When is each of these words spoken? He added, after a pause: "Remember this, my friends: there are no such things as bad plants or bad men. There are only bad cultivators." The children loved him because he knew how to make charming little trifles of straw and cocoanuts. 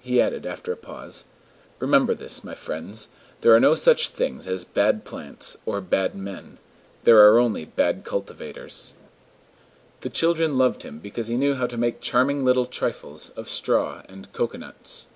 He 0.00 0.18
added, 0.18 0.46
after 0.46 0.72
a 0.72 0.78
pause: 0.78 1.26
"Remember 1.78 2.14
this, 2.14 2.42
my 2.42 2.54
friends: 2.54 3.08
there 3.42 3.54
are 3.54 3.60
no 3.60 3.74
such 3.74 4.08
things 4.08 4.46
as 4.46 4.64
bad 4.64 5.04
plants 5.04 5.58
or 5.66 5.82
bad 5.82 6.14
men. 6.14 6.56
There 7.04 7.18
are 7.28 7.36
only 7.38 7.66
bad 7.66 8.02
cultivators." 8.02 8.94
The 10.00 10.08
children 10.08 10.56
loved 10.56 10.84
him 10.84 11.00
because 11.00 11.28
he 11.28 11.36
knew 11.36 11.52
how 11.54 11.66
to 11.66 11.76
make 11.76 12.00
charming 12.00 12.42
little 12.46 12.64
trifles 12.64 13.28
of 13.36 13.50
straw 13.50 14.00
and 14.08 14.32
cocoanuts. 14.32 15.08